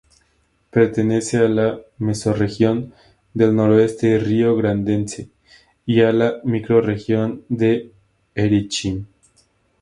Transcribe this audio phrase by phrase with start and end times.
[0.71, 2.91] Pertenece a la Mesorregión
[3.35, 5.29] del Noroeste Rio-Grandense
[5.85, 7.91] y a la Microrregión de
[8.33, 9.05] Erechim.